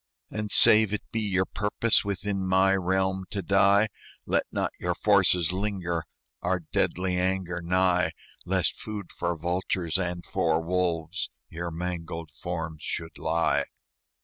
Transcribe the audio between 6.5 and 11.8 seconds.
deadly anger nigh, Lest food for vultures and for wolves Your